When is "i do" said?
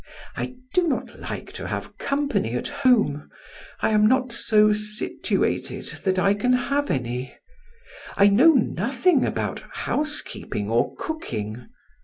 0.35-0.87